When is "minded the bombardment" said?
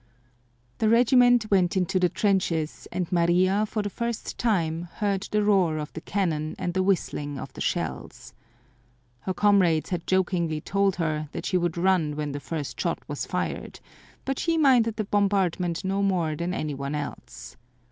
14.57-15.85